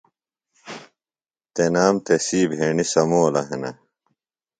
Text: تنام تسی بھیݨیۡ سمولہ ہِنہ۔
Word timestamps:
تنام 1.53 1.95
تسی 2.05 2.39
بھیݨیۡ 2.51 2.89
سمولہ 2.91 3.41
ہِنہ۔ 3.47 3.71